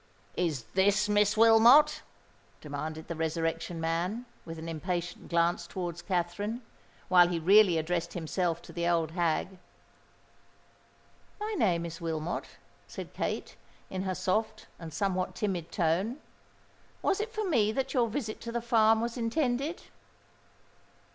[0.35, 2.01] "Is this Miss Wilmot?"
[2.59, 6.63] demanded the Resurrection Man, with an impatient glance towards Katherine,
[7.07, 9.59] while he really addressed himself to the old hag.
[11.39, 12.47] "My name is Wilmot,"
[12.87, 13.55] said Kate,
[13.91, 16.17] in her soft and somewhat timid tone.
[17.03, 19.83] "Was it for me that your visit to the farm was intended?"